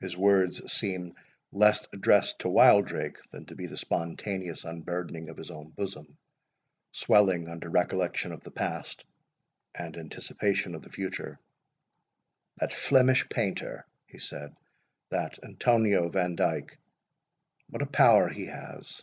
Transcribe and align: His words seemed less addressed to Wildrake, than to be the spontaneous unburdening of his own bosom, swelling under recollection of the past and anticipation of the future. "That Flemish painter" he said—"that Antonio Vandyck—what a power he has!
His 0.00 0.16
words 0.16 0.72
seemed 0.72 1.14
less 1.52 1.86
addressed 1.92 2.38
to 2.38 2.48
Wildrake, 2.48 3.18
than 3.32 3.44
to 3.44 3.54
be 3.54 3.66
the 3.66 3.76
spontaneous 3.76 4.64
unburdening 4.64 5.28
of 5.28 5.36
his 5.36 5.50
own 5.50 5.72
bosom, 5.72 6.16
swelling 6.92 7.48
under 7.50 7.68
recollection 7.68 8.32
of 8.32 8.42
the 8.42 8.50
past 8.50 9.04
and 9.74 9.94
anticipation 9.98 10.74
of 10.74 10.80
the 10.80 10.90
future. 10.90 11.38
"That 12.56 12.72
Flemish 12.72 13.28
painter" 13.28 13.84
he 14.06 14.18
said—"that 14.18 15.38
Antonio 15.44 16.08
Vandyck—what 16.08 17.82
a 17.82 17.86
power 17.86 18.30
he 18.30 18.46
has! 18.46 19.02